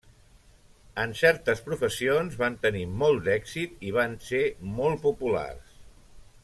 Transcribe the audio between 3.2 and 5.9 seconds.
d'èxit i van ser molt populars.